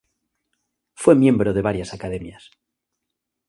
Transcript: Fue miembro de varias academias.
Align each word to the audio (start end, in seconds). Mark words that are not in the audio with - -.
Fue 0.95 1.13
miembro 1.13 1.53
de 1.53 1.61
varias 1.61 1.93
academias. 1.93 2.49